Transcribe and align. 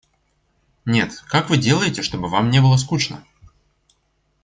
Нет, 0.83 1.19
как 1.29 1.51
вы 1.51 1.57
делаете, 1.57 2.01
чтобы 2.01 2.27
вам 2.27 2.49
не 2.49 2.59
было 2.59 2.75
скучно? 2.77 3.23